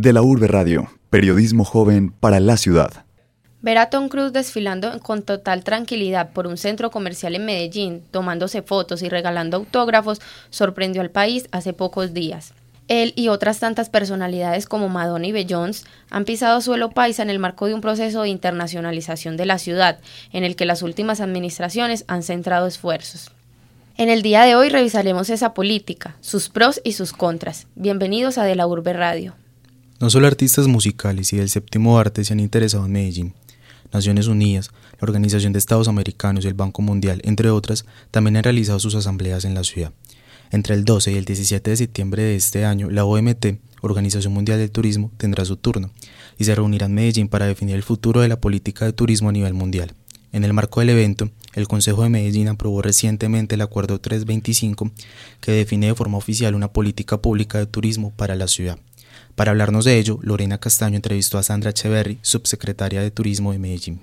[0.00, 3.04] De la Urbe Radio, periodismo joven para la ciudad.
[3.62, 8.62] Ver a Tom Cruise desfilando con total tranquilidad por un centro comercial en Medellín, tomándose
[8.62, 12.54] fotos y regalando autógrafos, sorprendió al país hace pocos días.
[12.86, 17.40] Él y otras tantas personalidades como Madonna y Beyoncé han pisado suelo paisa en el
[17.40, 19.98] marco de un proceso de internacionalización de la ciudad,
[20.32, 23.32] en el que las últimas administraciones han centrado esfuerzos.
[23.96, 27.66] En el día de hoy revisaremos esa política, sus pros y sus contras.
[27.74, 29.34] Bienvenidos a De la Urbe Radio.
[30.00, 33.34] No solo artistas musicales y del séptimo arte se han interesado en Medellín.
[33.92, 38.44] Naciones Unidas, la Organización de Estados Americanos y el Banco Mundial, entre otras, también han
[38.44, 39.92] realizado sus asambleas en la ciudad.
[40.52, 44.58] Entre el 12 y el 17 de septiembre de este año, la OMT, Organización Mundial
[44.58, 45.90] del Turismo, tendrá su turno
[46.38, 49.32] y se reunirá en Medellín para definir el futuro de la política de turismo a
[49.32, 49.94] nivel mundial.
[50.30, 54.92] En el marco del evento, el Consejo de Medellín aprobó recientemente el Acuerdo 325,
[55.40, 58.78] que define de forma oficial una política pública de turismo para la ciudad.
[59.38, 64.00] Para hablarnos de ello, Lorena Castaño entrevistó a Sandra Echeverry, subsecretaria de Turismo de Medellín.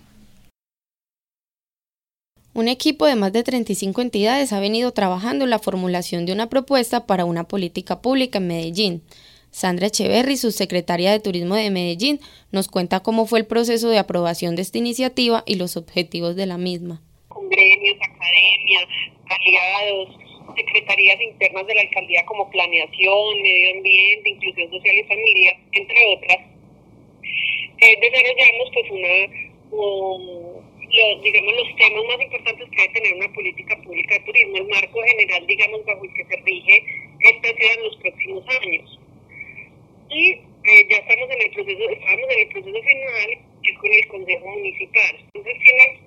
[2.53, 6.47] Un equipo de más de 35 entidades ha venido trabajando en la formulación de una
[6.47, 9.02] propuesta para una política pública en Medellín.
[9.52, 12.22] Sandra Echeverry, subsecretaria de Turismo de Medellín,
[12.53, 16.45] nos cuenta cómo fue el proceso de aprobación de esta iniciativa y los objetivos de
[16.45, 17.02] la misma.
[17.28, 18.86] Con gremios, academias,
[19.28, 20.25] aliados,
[20.55, 26.38] secretarías internas de la alcaldía como planeación, medio ambiente, inclusión social y familia, entre otras,
[27.81, 29.45] eh, desarrollamos pues una
[30.95, 34.67] los, digamos, los temas más importantes que debe tener una política pública de turismo, el
[34.67, 36.83] marco general, digamos, bajo el que se rige
[37.19, 38.99] esta ciudad en los próximos años.
[40.09, 43.91] Y eh, ya estamos en el proceso, estamos en el proceso final, que es con
[43.91, 45.25] el Consejo Municipal.
[45.33, 45.99] Entonces tiene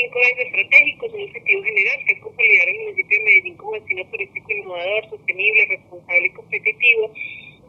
[0.00, 4.04] cinco ejes estratégicos, un objetivo general, que es consolidar el municipio de Medellín como destino
[4.06, 7.12] turístico innovador, sostenible, responsable y competitivo,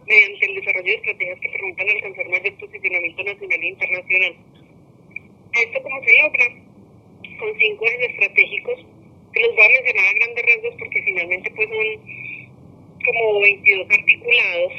[0.07, 4.35] mediante el desarrollo de estrategias que permitan alcanzar mayor posicionamiento nacional e internacional
[5.53, 6.47] ¿Esto cómo se logra?
[7.37, 8.79] Con cinco ejes estratégicos
[9.33, 11.87] que los voy a mencionar a grandes rasgos porque finalmente pues son
[13.03, 14.73] como 22 articulados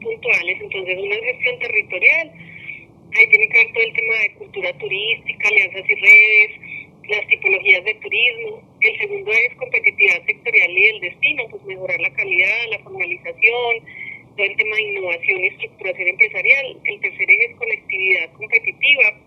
[0.00, 0.60] puntuales.
[0.60, 2.32] Entonces, una gestión territorial,
[3.16, 6.61] ahí tiene que ver todo el tema de cultura turística, alianzas y redes,
[7.08, 8.62] las tipologías de turismo.
[8.80, 13.76] El segundo es competitividad sectorial y el destino, pues mejorar la calidad, la formalización,
[14.36, 16.80] todo el tema de innovación y estructuración empresarial.
[16.84, 19.18] El tercer es conectividad competitiva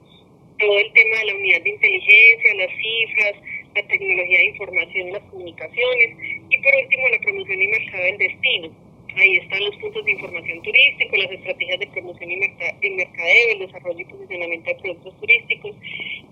[0.60, 3.34] todo el tema de la unidad de inteligencia, las cifras,
[3.76, 6.18] la tecnología de información, las comunicaciones
[6.50, 8.70] y por último la promoción y mercado del destino.
[9.18, 14.00] Ahí están los puntos de información turístico, las estrategias de promoción y, mercadeo, el desarrollo
[14.00, 15.72] y posicionamiento de productos turísticos.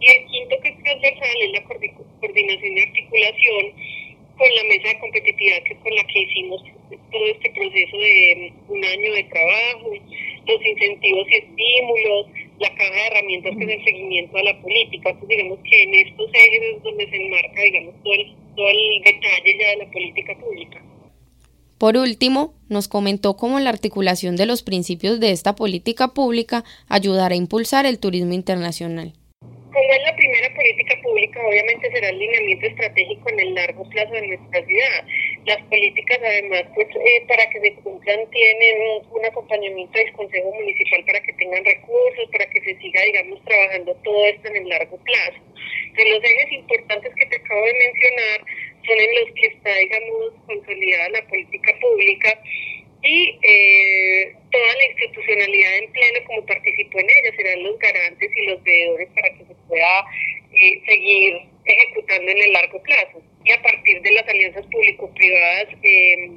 [0.02, 3.74] Y el quinto que es transversal es la coordinación y articulación
[4.38, 6.64] con la mesa de competitividad, que es con la que hicimos
[7.12, 9.92] todo este proceso de un año de trabajo,
[10.46, 12.28] los incentivos y estímulos,
[12.60, 15.14] la caja de herramientas que es el seguimiento a la política.
[15.14, 19.02] Pues digamos que en estos ejes es donde se enmarca, digamos, todo el, todo el
[19.04, 20.82] detalle ya de la política pública.
[21.84, 27.36] Por último, nos comentó cómo la articulación de los principios de esta política pública ayudará
[27.36, 29.12] a impulsar el turismo internacional.
[29.42, 34.14] Como es la primera política pública, obviamente será el lineamiento estratégico en el largo plazo
[34.14, 35.04] de nuestra ciudad.
[35.46, 41.04] Las políticas, además, pues eh, para que se cumplan, tienen un acompañamiento del Consejo Municipal
[41.04, 44.96] para que tengan recursos, para que se siga, digamos, trabajando todo esto en el largo
[45.04, 45.40] plazo.
[45.98, 48.40] De los ejes importantes que te acabo de mencionar
[48.86, 52.40] son en los que está, digamos, consolidada la política pública
[53.04, 58.46] y eh, toda la institucionalidad en pleno como participó en ella serán los garantes y
[58.46, 60.06] los veedores para que se pueda
[60.54, 63.22] eh, seguir ejecutando en el largo plazo.
[63.44, 66.30] Y a partir de las alianzas público-privadas eh,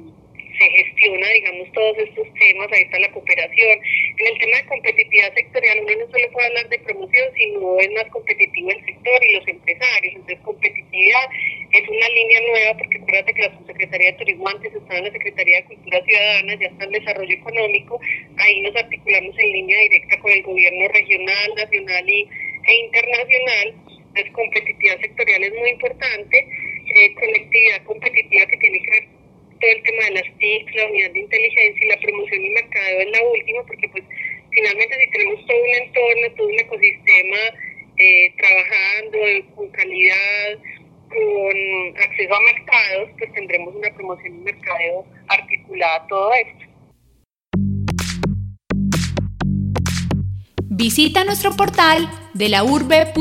[0.57, 3.79] se gestiona, digamos, todos estos temas, ahí está la cooperación.
[4.19, 7.91] En el tema de competitividad sectorial, uno no solo puede hablar de promoción, sino es
[7.91, 10.15] más competitivo el sector y los empresarios.
[10.15, 11.29] Entonces, competitividad
[11.77, 15.11] es una línea nueva, porque acuérdate que la Subsecretaría de Turismo antes estaba en la
[15.11, 17.99] Secretaría de Cultura Ciudadana, ya está en desarrollo económico,
[18.37, 22.27] ahí nos articulamos en línea directa con el gobierno regional, nacional y,
[22.67, 23.75] e internacional.
[24.07, 26.47] Entonces, competitividad sectorial es muy importante,
[26.95, 29.07] eh, conectividad competitiva que tiene que ver
[29.59, 32.99] todo el tema de las TIC, la unidad de inteligencia y la promoción y mercadeo
[33.01, 34.03] es la última, porque pues
[34.51, 37.37] finalmente si tenemos todo un entorno, todo un ecosistema
[37.97, 39.17] eh, trabajando
[39.55, 40.59] con calidad,
[41.07, 46.67] con acceso a mercados, pues tendremos una promoción y mercadeo articulada a todo esto.
[50.69, 53.17] Visita nuestro portal de la urbe.uda.edu.co.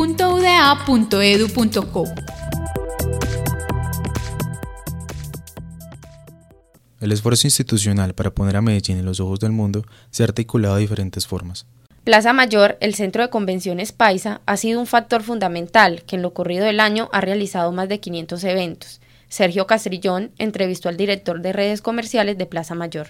[7.01, 10.75] El esfuerzo institucional para poner a Medellín en los ojos del mundo se ha articulado
[10.75, 11.67] de diferentes formas.
[12.07, 16.35] Plaza Mayor, el centro de convenciones Paisa, ha sido un factor fundamental que en lo
[16.35, 19.01] corrido del año ha realizado más de 500 eventos.
[19.29, 23.09] Sergio Castrillón entrevistó al director de redes comerciales de Plaza Mayor.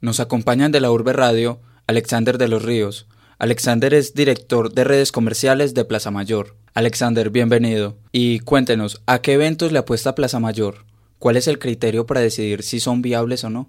[0.00, 3.08] Nos acompañan de la Urbe Radio Alexander de los Ríos.
[3.38, 6.56] Alexander es director de redes comerciales de Plaza Mayor.
[6.72, 7.98] Alexander, bienvenido.
[8.10, 10.86] Y cuéntenos, ¿a qué eventos le apuesta Plaza Mayor?
[11.18, 13.68] ¿Cuál es el criterio para decidir si son viables o no?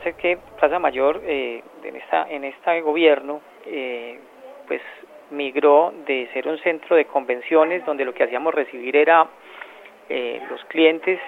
[0.00, 4.18] Pasa que Plaza Mayor eh, en, esta, en este gobierno eh,
[4.66, 4.80] pues
[5.30, 9.28] migró de ser un centro de convenciones donde lo que hacíamos recibir era
[10.08, 11.20] eh, los clientes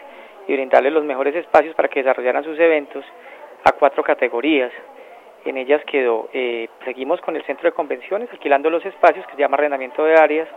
[0.49, 3.05] y brindarles los mejores espacios para que desarrollaran sus eventos
[3.65, 4.73] a cuatro categorías.
[5.45, 9.39] En ellas quedó, eh, seguimos con el centro de convenciones, alquilando los espacios que se
[9.39, 10.49] llama arrendamiento de áreas.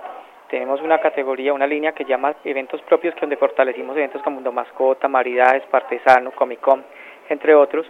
[0.50, 4.54] Tenemos una categoría, una línea que llama eventos propios, que donde fortalecimos eventos como Mundo
[4.54, 6.82] Mascota, Maridades, Partesano, Comic Con,
[7.28, 7.86] entre otros.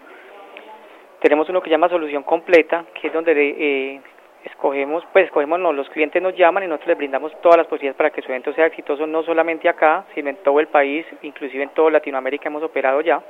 [1.26, 4.00] Tenemos uno que llama Solución Completa, que es donde eh,
[4.44, 8.12] escogemos, pues escogemos, los clientes nos llaman y nosotros les brindamos todas las posibilidades para
[8.12, 11.70] que su evento sea exitoso, no solamente acá, sino en todo el país, inclusive en
[11.70, 13.24] toda Latinoamérica hemos operado ya.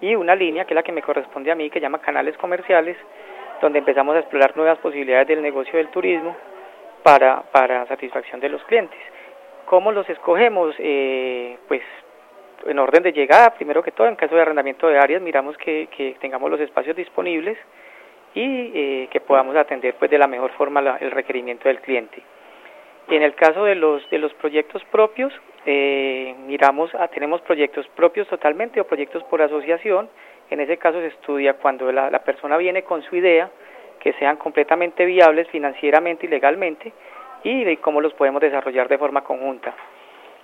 [0.00, 2.96] Y una línea que es la que me corresponde a mí, que llama canales comerciales,
[3.60, 6.34] donde empezamos a explorar nuevas posibilidades del negocio del turismo
[7.02, 8.98] para, para satisfacción de los clientes.
[9.66, 10.74] ¿Cómo los escogemos?
[10.78, 11.82] Eh, pues
[12.66, 15.88] en orden de llegada, primero que todo, en caso de arrendamiento de áreas, miramos que,
[15.96, 17.58] que tengamos los espacios disponibles,
[18.34, 22.22] y eh, que podamos atender pues de la mejor forma la, el requerimiento del cliente.
[23.08, 25.32] En el caso de los de los proyectos propios,
[25.64, 30.08] eh, miramos, a, tenemos proyectos propios totalmente o proyectos por asociación.
[30.50, 33.50] En ese caso se estudia cuando la, la persona viene con su idea,
[34.00, 36.92] que sean completamente viables financieramente y legalmente,
[37.44, 39.74] y de cómo los podemos desarrollar de forma conjunta.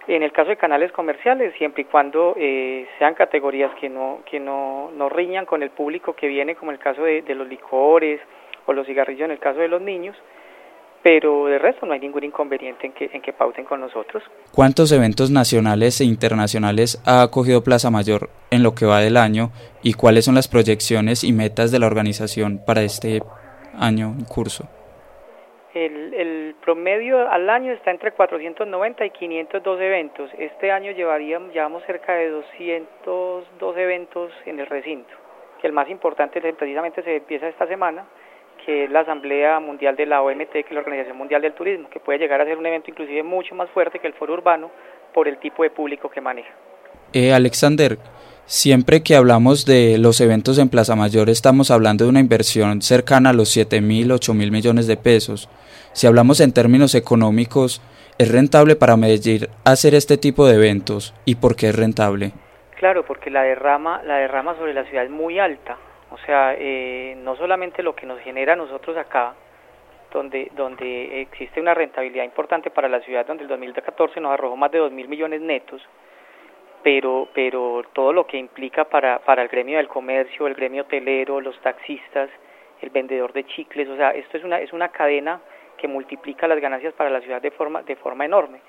[0.06, 4.39] En el caso de canales comerciales, siempre y cuando eh, sean categorías que no que
[4.39, 8.21] no, no riñan con el público que viene, como el caso de, de los licores
[8.67, 10.17] o los cigarrillos en el caso de los niños,
[11.05, 14.23] pero de resto no hay ningún inconveniente en que, en que pauten con nosotros.
[14.53, 19.50] ¿Cuántos eventos nacionales e internacionales ha acogido Plaza Mayor en lo que va del año
[19.83, 23.21] y cuáles son las proyecciones y metas de la organización para este
[23.79, 24.67] año en curso?
[25.75, 26.34] El, el
[26.64, 30.31] promedio al año está entre 490 y 502 eventos.
[30.38, 35.12] Este año llevaríamos, llevamos cerca de 202 eventos en el recinto,
[35.61, 38.06] que el más importante precisamente se empieza esta semana,
[38.64, 41.90] que es la Asamblea Mundial de la OMT, que es la Organización Mundial del Turismo,
[41.90, 44.70] que puede llegar a ser un evento inclusive mucho más fuerte que el foro urbano
[45.12, 46.52] por el tipo de público que maneja.
[47.12, 47.99] Eh, Alexander,
[48.46, 53.31] Siempre que hablamos de los eventos en Plaza Mayor estamos hablando de una inversión cercana
[53.31, 55.49] a los 7 mil, 8 mil millones de pesos.
[55.94, 57.81] Si hablamos en términos económicos,
[58.19, 61.14] ¿es rentable para Medellín hacer este tipo de eventos?
[61.25, 62.32] ¿Y por qué es rentable?
[62.76, 65.79] Claro, porque la derrama, la derrama sobre la ciudad es muy alta.
[66.11, 69.32] O sea, eh, no solamente lo que nos genera a nosotros acá,
[70.12, 74.70] donde, donde existe una rentabilidad importante para la ciudad, donde el 2014 nos arrojó más
[74.70, 75.81] de 2 mil millones netos,
[76.85, 81.41] pero, pero todo lo que implica para, para el gremio del comercio, el gremio hotelero,
[81.41, 82.29] los taxistas,
[82.83, 85.41] el vendedor de chicles, o sea, esto es una, es una cadena
[85.79, 88.61] que multiplica las ganancias para la ciudad de forma, de forma enorme.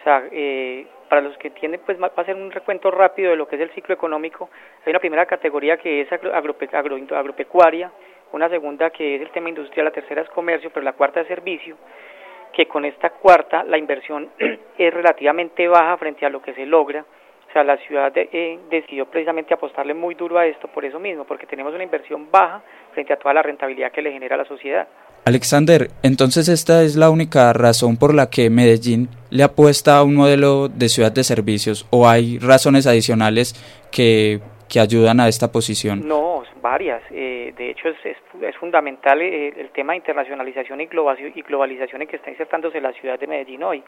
[0.00, 3.36] O sea, eh, para los que entienden, pues va a ser un recuento rápido de
[3.36, 4.50] lo que es el ciclo económico.
[4.84, 7.90] Hay una primera categoría que es agrope, agro, agropecuaria,
[8.32, 11.26] una segunda que es el tema industrial, la tercera es comercio, pero la cuarta es
[11.26, 11.76] servicio,
[12.52, 14.28] que con esta cuarta la inversión
[14.78, 17.02] es relativamente baja frente a lo que se logra
[17.52, 20.98] o sea, la ciudad de, eh, decidió precisamente apostarle muy duro a esto por eso
[20.98, 22.62] mismo, porque tenemos una inversión baja
[22.94, 24.88] frente a toda la rentabilidad que le genera a la sociedad.
[25.26, 30.14] Alexander, entonces esta es la única razón por la que Medellín le apuesta a un
[30.14, 33.52] modelo de ciudad de servicios o hay razones adicionales
[33.92, 34.40] que,
[34.72, 36.08] que ayudan a esta posición?
[36.08, 37.02] No, varias.
[37.10, 41.32] Eh, de hecho, es, es, es fundamental el, eh, el, tema de internacionalización y globalización,
[41.38, 43.82] y globalización en que está insertándose la ciudad de Medellín hoy.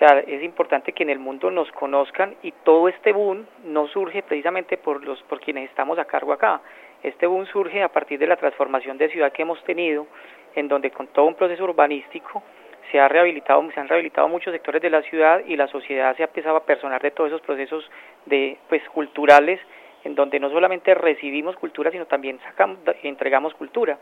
[0.00, 3.86] O sea, es importante que en el mundo nos conozcan y todo este boom no
[3.88, 6.62] surge precisamente por los por quienes estamos a cargo acá.
[7.02, 10.06] Este boom surge a partir de la transformación de ciudad que hemos tenido,
[10.54, 12.42] en donde con todo un proceso urbanístico
[12.90, 16.22] se ha rehabilitado, se han rehabilitado muchos sectores de la ciudad y la sociedad se
[16.22, 17.84] ha empezado a personar de todos esos procesos
[18.24, 19.60] de pues culturales
[20.04, 23.98] en donde no solamente recibimos cultura, sino también sacamos, entregamos cultura.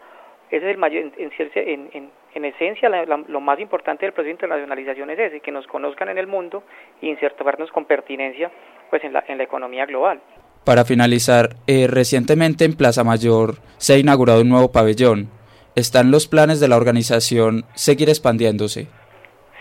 [0.49, 4.13] Ese es el mayor, en, en, en, en esencia, la, la, lo más importante del
[4.13, 6.65] proceso de internacionalización es ese, que nos conozcan en el mundo
[7.01, 8.51] y insertarnos con pertinencia
[8.91, 10.21] pues en la, en la economía global.
[10.65, 15.29] Para finalizar, eh, recientemente en Plaza Mayor se ha inaugurado un nuevo pabellón.
[15.75, 18.89] ¿Están los planes de la organización seguir expandiéndose?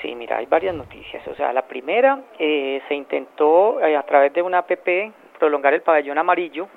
[0.02, 1.26] Sí, mira, hay varias noticias.
[1.28, 5.82] O sea, la primera, eh, se intentó eh, a través de una APP prolongar el
[5.82, 6.68] pabellón amarillo,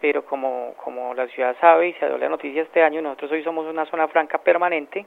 [0.00, 3.42] pero como, como la ciudad sabe y se dio la noticia este año, nosotros hoy
[3.42, 5.06] somos una zona franca permanente.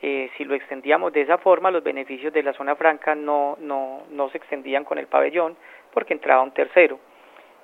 [0.00, 4.02] Eh, si lo extendíamos de esa forma, los beneficios de la zona franca no, no,
[4.10, 5.56] no se extendían con el pabellón
[5.92, 7.00] porque entraba un tercero.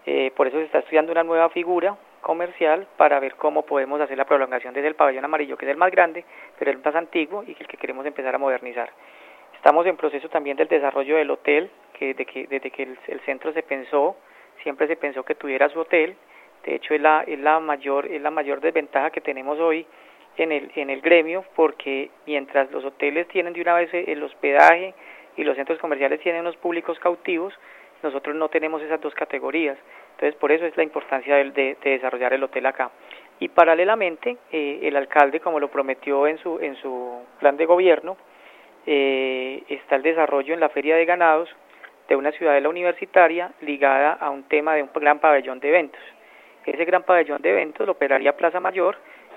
[0.06, 4.18] Eh, por eso se está estudiando una nueva figura comercial para ver cómo podemos hacer
[4.18, 6.24] la prolongación desde el pabellón amarillo, que es el más grande,
[6.58, 8.90] pero el más antiguo y el que queremos empezar a modernizar.
[9.54, 13.52] Estamos en proceso también del desarrollo del hotel, que desde que, desde que el, centro
[13.52, 14.16] se pensó,
[14.62, 16.16] siempre se pensó que tuviera su hotel.
[16.64, 19.86] De hecho, es la, es la, mayor, es la mayor desventaja que tenemos hoy
[20.36, 24.94] en el, en el gremio, porque mientras los hoteles tienen de una vez el hospedaje
[25.36, 27.54] y los centros comerciales tienen unos públicos cautivos,
[28.02, 29.78] nosotros no tenemos esas dos categorías.
[30.12, 32.90] Entonces, por eso es la importancia de, de, desarrollar el hotel acá.
[33.40, 38.16] Y paralelamente, eh, el alcalde, como lo prometió en su, en su plan de gobierno,
[38.86, 41.48] eh, está el desarrollo en la feria de ganados
[42.08, 46.02] de una ciudadela universitaria ligada a un tema de un gran pabellón de eventos.
[46.66, 48.96] Ese gran pabellón de eventos lo operaría Plaza Mayor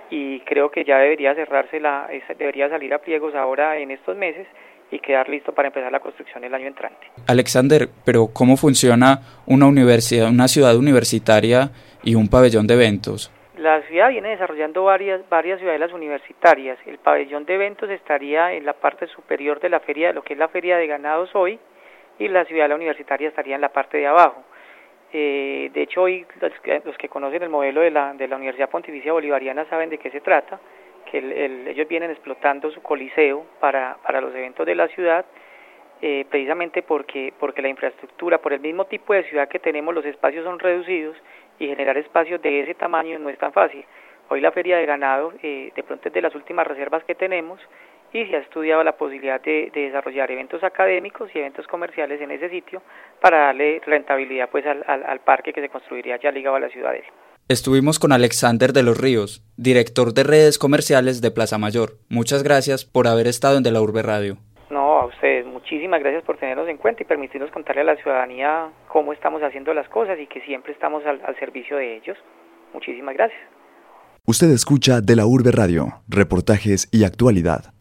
[0.10, 4.48] y creo que ya debería cerrarse la, debería salir a pliegos ahora en estos meses
[4.92, 7.08] y quedar listo para empezar la construcción el año entrante.
[7.28, 11.72] Alexander, pero ¿cómo funciona una universidad, una ciudad universitaria
[12.04, 13.32] y un pabellón de eventos?
[13.58, 16.78] La ciudad viene desarrollando varias, varias ciudadelas universitarias.
[16.86, 20.40] El pabellón de eventos estaría en la parte superior de la feria, lo que es
[20.40, 21.60] la feria de ganados hoy,
[22.20, 24.44] y la ciudadela universitaria estaría en la parte de abajo.
[25.14, 28.36] Eh, de hecho, hoy los que, los que, conocen el modelo de la, de la
[28.36, 30.60] Universidad Pontificia Bolivariana saben de qué se trata
[31.10, 31.20] que
[31.70, 35.26] ellos vienen explotando su coliseo para, para los eventos de la ciudad,
[36.02, 40.06] eh, precisamente porque, porque la infraestructura, por el mismo tipo de ciudad que tenemos, los
[40.06, 41.16] espacios son reducidos
[41.60, 43.84] y generar espacios de ese tamaño no es tan fácil.
[44.30, 47.60] Hoy la feria de ganado, eh, de pronto es de las últimas reservas que tenemos
[48.14, 52.50] y se ha estudiado la posibilidad de, desarrollar eventos académicos y eventos comerciales en ese
[52.50, 52.82] sitio
[53.22, 56.70] para darle rentabilidad pues al, al, al parque que se construiría ya ligado a la
[56.70, 57.08] ciudadela.
[57.50, 61.92] Estuvimos con Alexander de los Ríos, director de redes comerciales de Plaza Mayor.
[62.10, 64.38] Muchas gracias por haber estado en De la Urbe Radio.
[64.70, 68.70] No, a ustedes, muchísimas gracias por tenernos en cuenta y permitirnos contarle a la ciudadanía
[68.90, 72.18] cómo estamos haciendo las cosas y que siempre estamos al, al servicio de ellos.
[72.74, 73.40] Muchísimas gracias.
[74.26, 77.77] Usted escucha De la Urbe Radio, reportajes y actualidad.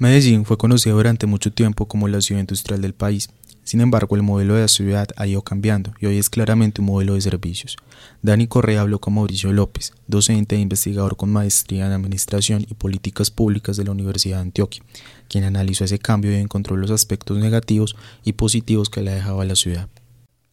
[0.00, 3.30] Medellín fue conocida durante mucho tiempo como la ciudad industrial del país.
[3.64, 6.86] Sin embargo, el modelo de la ciudad ha ido cambiando y hoy es claramente un
[6.86, 7.76] modelo de servicios.
[8.22, 13.32] Dani Correa habló con Mauricio López, docente e investigador con maestría en Administración y Políticas
[13.32, 14.84] Públicas de la Universidad de Antioquia,
[15.28, 19.56] quien analizó ese cambio y encontró los aspectos negativos y positivos que le dejaba la
[19.56, 19.88] ciudad.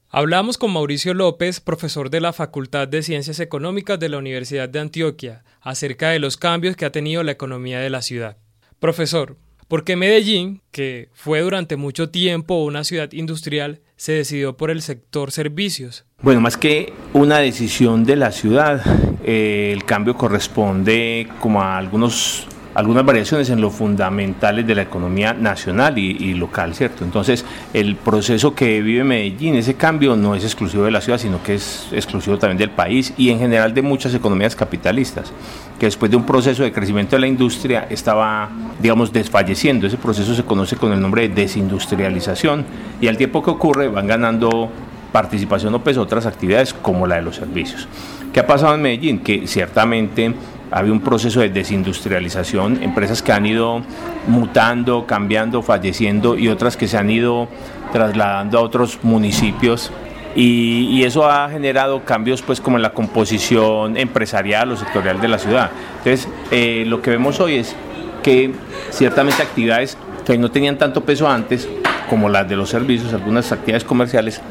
[0.10, 4.80] Hablamos con Mauricio López, profesor de la Facultad de Ciencias Económicas de la Universidad de
[4.80, 8.38] Antioquia, acerca de los cambios que ha tenido la economía de la ciudad.
[8.80, 14.82] Profesor, porque Medellín, que fue durante mucho tiempo una ciudad industrial, se decidió por el
[14.82, 16.06] sector servicios.
[16.22, 18.82] Bueno, más que una decisión de la ciudad,
[19.24, 25.34] eh, el cambio corresponde como a algunos algunas variaciones en los fundamentales de la economía
[25.34, 27.06] nacional y, local, ¿cierto?
[27.06, 31.42] Entonces, el proceso que vive Medellín, ese cambio no es exclusivo de la ciudad, sino
[31.42, 35.32] que es exclusivo también del país y en general de muchas economías capitalistas,
[35.80, 38.50] que después de un proceso de crecimiento de la industria estaba,
[38.82, 39.88] digamos, desfalleciendo.
[39.88, 42.66] Ese proceso se conoce con el nombre de desindustrialización
[43.00, 44.70] y al tiempo que ocurre van ganando
[45.14, 47.88] participación o pues otras actividades como la de los servicios.
[48.34, 49.20] ¿Qué ha pasado en Medellín?
[49.20, 50.34] Que ciertamente
[50.76, 53.82] había un proceso de desindustrialización, empresas que han ido
[54.28, 57.48] mutando, cambiando, falleciendo y otras que se han ido
[57.94, 59.90] trasladando a otros municipios
[60.36, 65.40] y, eso ha generado cambios pues como en la composición empresarial o sectorial de la
[65.40, 65.72] ciudad.
[66.00, 67.74] Entonces eh, lo que vemos hoy es
[68.22, 68.52] que
[68.90, 71.70] ciertamente actividades que no tenían tanto peso antes,
[72.10, 74.42] como las de los servicios, algunas actividades comerciales,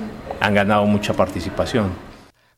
[0.40, 2.13] han ganado mucha participación.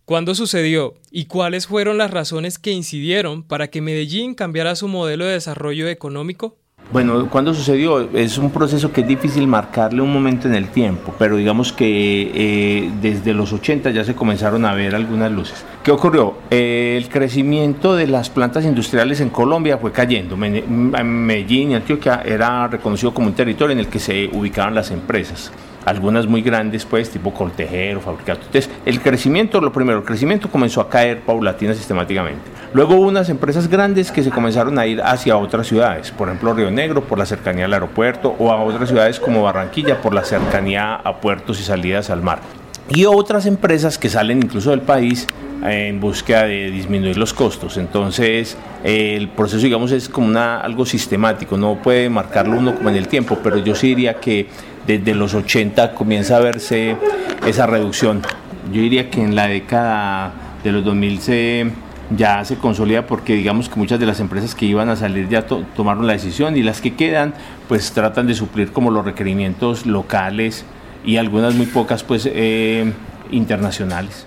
[0.06, 5.24] ¿Cuándo sucedió y cuáles fueron las razones que incidieron para que Medellín cambiara su modelo
[5.24, 6.54] de desarrollo económico?
[6.92, 8.08] Bueno, ¿cuándo sucedió?
[8.12, 12.30] Es un proceso que es difícil marcarle un momento en el tiempo, pero digamos que
[12.32, 15.64] eh, desde los 80 ya se comenzaron a ver algunas luces.
[15.82, 16.36] ¿Qué ocurrió?
[16.50, 20.36] el crecimiento de las plantas industriales en Colombia fue cayendo.
[20.36, 25.50] Medellín y Antioquia era reconocido como un territorio en el que se ubicaban las empresas
[25.86, 28.42] algunas muy grandes, pues, tipo Coltejero, Fabricato.
[28.44, 32.42] Entonces, el crecimiento, lo primero, el crecimiento comenzó a caer paulatina sistemáticamente.
[32.74, 36.52] Luego hubo unas empresas grandes que se comenzaron a ir hacia otras ciudades, por ejemplo,
[36.52, 40.24] Río Negro, por la cercanía al aeropuerto, o a otras ciudades como Barranquilla, por la
[40.24, 42.40] cercanía a puertos y salidas al mar.
[42.88, 45.26] Y otras empresas que salen incluso del país
[45.64, 47.76] en búsqueda de disminuir los costos.
[47.76, 52.96] Entonces, el proceso, digamos, es como una, algo sistemático, no puede marcarlo uno como en
[52.96, 54.48] el tiempo, pero yo sí diría que
[54.86, 56.96] desde los 80 comienza a verse
[57.44, 58.22] esa reducción
[58.72, 60.32] yo diría que en la década
[60.64, 61.70] de los 2000 se,
[62.16, 65.46] ya se consolida porque digamos que muchas de las empresas que iban a salir ya
[65.46, 67.34] tomaron la decisión y las que quedan
[67.68, 70.64] pues tratan de suplir como los requerimientos locales
[71.06, 72.92] y algunas muy pocas pues eh,
[73.30, 74.26] internacionales.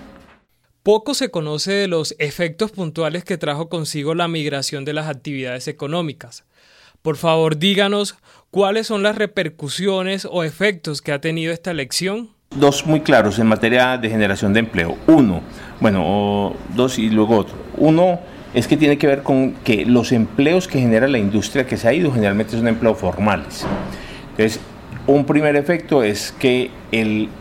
[0.82, 5.68] Poco se conoce de los efectos puntuales que trajo consigo la migración de las actividades
[5.68, 6.44] económicas.
[7.02, 8.16] Por favor, díganos
[8.50, 12.30] cuáles son las repercusiones o efectos que ha tenido esta elección.
[12.56, 14.96] Dos muy claros en materia de generación de empleo.
[15.06, 15.42] Uno,
[15.80, 17.54] bueno, dos y luego otro.
[17.76, 18.18] Uno
[18.54, 21.88] es que tiene que ver con que los empleos que genera la industria que se
[21.88, 23.66] ha ido generalmente son empleos formales.
[24.30, 24.60] Entonces,
[25.06, 26.70] un primer efecto es que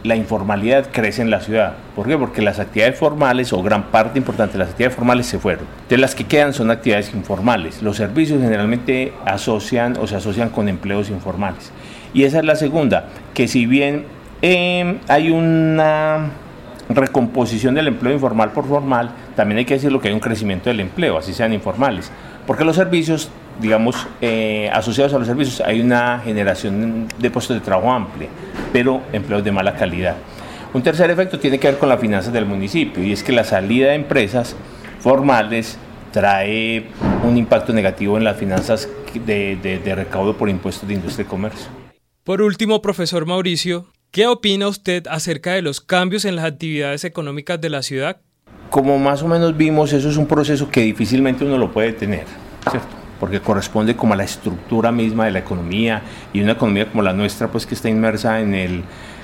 [0.03, 1.73] la informalidad crece en la ciudad.
[1.95, 2.17] ¿Por qué?
[2.17, 5.65] Porque las actividades formales o gran parte importante de las actividades formales se fueron.
[5.89, 7.81] De las que quedan son actividades informales.
[7.81, 11.71] Los servicios generalmente asocian o se asocian con empleos informales.
[12.13, 14.05] Y esa es la segunda, que si bien
[14.41, 16.29] em, hay una
[16.89, 20.79] recomposición del empleo informal por formal, también hay que decirlo que hay un crecimiento del
[20.79, 22.11] empleo, así sean informales.
[22.47, 27.61] Porque los servicios digamos, eh, asociados a los servicios, hay una generación de puestos de
[27.61, 28.29] trabajo amplia,
[28.71, 30.15] pero empleos de mala calidad.
[30.73, 33.43] Un tercer efecto tiene que ver con las finanzas del municipio y es que la
[33.43, 34.55] salida de empresas
[34.99, 35.77] formales
[36.11, 36.85] trae
[37.23, 38.87] un impacto negativo en las finanzas
[39.25, 41.67] de, de recaudo por impuestos de industria y comercio.
[42.23, 47.59] Por último, profesor Mauricio, ¿qué opina usted acerca de los cambios en las actividades económicas
[47.59, 48.17] de la ciudad?
[48.69, 52.25] Como más o menos vimos, eso es un proceso que difícilmente uno lo puede tener,
[52.69, 52.98] ¿cierto?
[53.19, 56.01] Porque corresponde como a la estructura misma de la economía
[56.33, 58.83] y una economía como la nuestra pues que está inmersa en el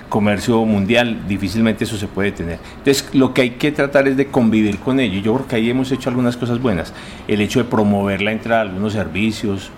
[0.10, 2.60] comercio mundial, difícilmente eso se puede tener.
[2.78, 5.20] Entonces, lo que hay que tratar es de convivir con ello.
[5.20, 6.94] Yo creo que ahí hemos hecho algunas cosas buenas.
[7.28, 9.72] El hecho de promover la entrada de algunos servicios,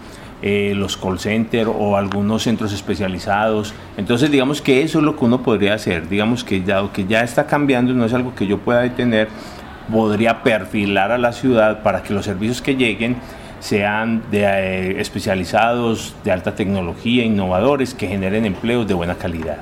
[0.43, 3.73] eh, los call centers o algunos centros especializados.
[3.97, 6.07] Entonces, digamos que eso es lo que uno podría hacer.
[6.09, 9.29] Digamos que dado que ya está cambiando, no es algo que yo pueda detener,
[9.91, 13.15] podría perfilar a la ciudad para que los servicios que lleguen
[13.59, 19.57] sean de, eh, especializados, de alta tecnología, innovadores, que generen empleos de buena calidad.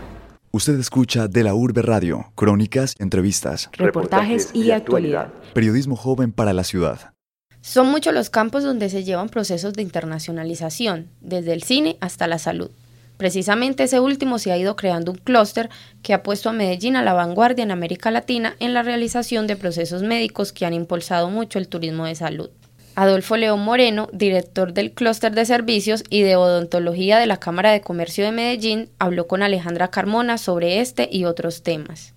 [0.52, 5.28] Usted escucha de la Urbe Radio, crónicas, entrevistas, reportajes y actualidad.
[5.54, 7.12] Periodismo joven para la ciudad.
[7.60, 12.38] Son muchos los campos donde se llevan procesos de internacionalización, desde el cine hasta la
[12.38, 12.70] salud.
[13.18, 15.70] Precisamente ese último se ha ido creando un clúster
[16.02, 19.56] que ha puesto a Medellín a la vanguardia en América Latina en la realización de
[19.56, 22.50] procesos médicos que han impulsado mucho el turismo de salud.
[22.96, 27.82] Adolfo León Moreno, director del Clúster de Servicios y de Odontología de la Cámara de
[27.82, 32.14] Comercio de Medellín, habló con Alejandra Carmona sobre este y otros temas.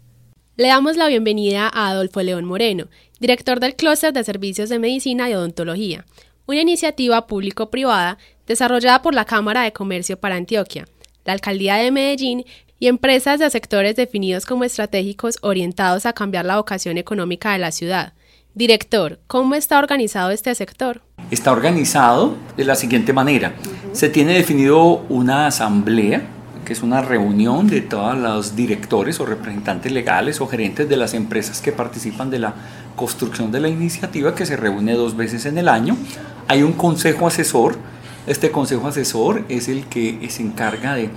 [0.56, 2.86] Le damos la bienvenida a Adolfo León Moreno,
[3.18, 6.04] director del Clúster de Servicios de Medicina y Odontología,
[6.46, 10.86] una iniciativa público-privada desarrollada por la Cámara de Comercio para Antioquia,
[11.24, 12.44] la Alcaldía de Medellín
[12.78, 17.72] y empresas de sectores definidos como estratégicos orientados a cambiar la vocación económica de la
[17.72, 18.12] ciudad,
[18.54, 21.02] Director, ¿cómo está organizado este sector?
[21.30, 23.52] Está organizado de la siguiente manera.
[23.92, 26.22] Se tiene definido una asamblea,
[26.64, 31.14] que es una reunión de todos los directores o representantes legales o gerentes de las
[31.14, 32.54] empresas que participan de la
[32.96, 35.96] construcción de la iniciativa, que se reúne dos veces en el año.
[36.48, 37.78] Hay un consejo asesor.
[38.26, 41.10] Este consejo asesor es el que se encarga de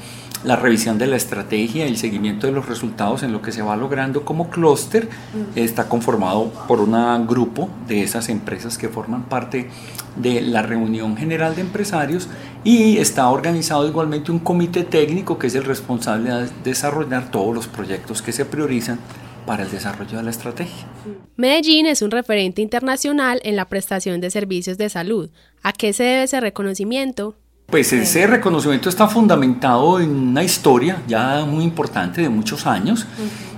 [0.44, 3.62] la revisión de la estrategia y el seguimiento de los resultados en lo que se
[3.62, 5.08] va logrando como clúster
[5.56, 9.70] está conformado por un grupo de esas empresas que forman parte
[10.16, 12.28] de la reunión general de empresarios
[12.64, 17.68] y está organizado igualmente un comité técnico que es el responsable de desarrollar todos los
[17.68, 19.00] proyectos que se priorizan
[19.46, 20.86] para el desarrollo de la estrategia.
[21.36, 25.32] Medellín es un referente internacional en la prestación de servicios de salud.
[25.64, 27.36] ¿A qué se debe ese reconocimiento?
[27.72, 33.08] Pues ese reconocimiento está fundamentado en una historia ya muy importante de muchos años,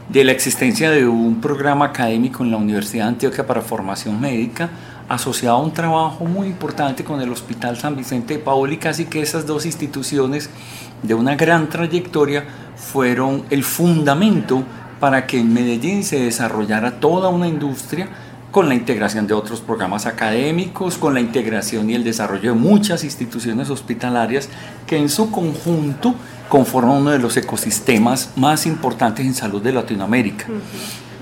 [0.07, 4.69] de la existencia de un programa académico en la Universidad de Antioquia para formación médica,
[5.09, 9.05] asociado a un trabajo muy importante con el Hospital San Vicente de Paul y casi
[9.05, 10.47] que esas dos instituciones
[11.01, 12.45] de una gran trayectoria
[12.75, 14.61] fueron el fundamento
[14.99, 18.09] para que en Medellín se desarrollara toda una industria
[18.53, 23.03] con la integración de otros programas académicos, con la integración y el desarrollo de muchas
[23.03, 24.47] instituciones hospitalarias
[24.85, 26.13] que en su conjunto
[26.49, 30.45] conforman uno de los ecosistemas más importantes en salud de Latinoamérica.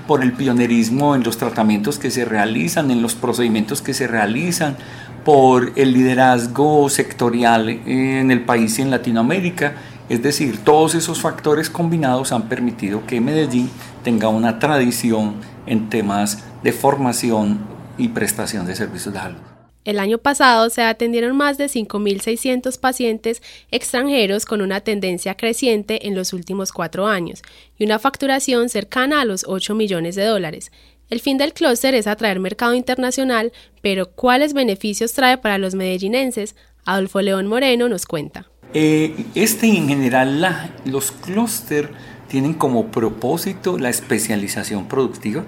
[0.08, 4.76] Por el pionerismo en los tratamientos que se realizan, en los procedimientos que se realizan,
[5.24, 9.76] por el liderazgo sectorial en el país y en Latinoamérica.
[10.10, 13.70] Es decir, todos esos factores combinados han permitido que Medellín
[14.04, 17.60] tenga una tradición en temas de formación
[17.98, 19.40] y prestación de servicios de salud.
[19.84, 26.16] El año pasado se atendieron más de 5.600 pacientes extranjeros con una tendencia creciente en
[26.16, 27.42] los últimos cuatro años
[27.80, 30.72] y una facturación cercana a los 8 millones de dólares.
[31.10, 36.56] El fin del clúster es atraer mercado internacional, pero ¿cuáles beneficios trae para los medellinenses?
[36.86, 38.50] Adolfo León Moreno nos cuenta.
[38.74, 41.90] Eh, este en general, los clúster
[42.30, 45.44] tienen como propósito la especialización productiva,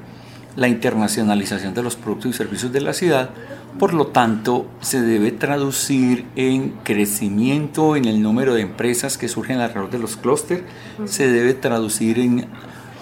[0.55, 3.31] la internacionalización de los productos y servicios de la ciudad,
[3.79, 9.59] por lo tanto se debe traducir en crecimiento en el número de empresas que surgen
[9.59, 10.63] alrededor de los clústeres,
[11.05, 12.47] se debe traducir en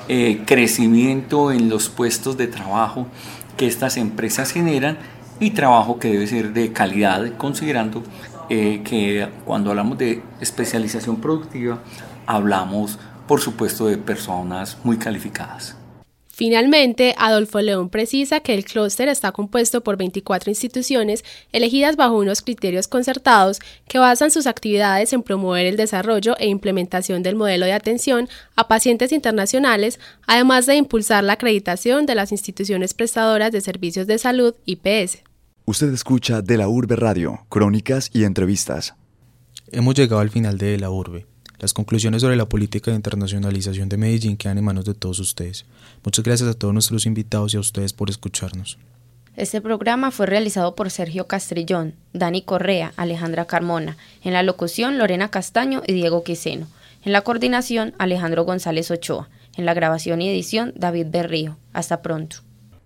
[0.08, 3.08] eh, crecimiento en los puestos de trabajo
[3.58, 4.98] que estas empresas generan
[5.40, 8.04] y trabajo que debe ser de calidad, considerando
[8.50, 11.80] eh, que cuando hablamos de especialización productiva,
[12.28, 15.81] hablamos por supuesto de personas muy calificadas.
[16.42, 22.42] Finalmente, Adolfo León precisa que el clúster está compuesto por 24 instituciones elegidas bajo unos
[22.42, 27.74] criterios concertados que basan sus actividades en promover el desarrollo e implementación del modelo de
[27.74, 34.08] atención a pacientes internacionales, además de impulsar la acreditación de las instituciones prestadoras de servicios
[34.08, 35.20] de salud IPS.
[35.66, 38.96] Usted escucha de la Urbe Radio, crónicas y entrevistas.
[39.72, 41.28] Hemos llegado al final de la Urbe.
[41.62, 45.66] Las conclusiones sobre la política de internacionalización de Medellín quedan en manos de todos ustedes.
[46.04, 48.80] Muchas gracias a todos nuestros invitados y a ustedes por escucharnos.
[49.36, 55.30] Este programa fue realizado por Sergio Castrillón, Dani Correa, Alejandra Carmona, en la locución Lorena
[55.30, 56.66] Castaño y Diego Quiseno,
[57.06, 61.58] en la coordinación Alejandro González Ochoa, en la grabación y edición David Berrío.
[61.74, 62.38] Hasta pronto.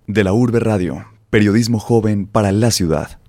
[0.05, 3.19] De la Urbe Radio, periodismo joven para la ciudad.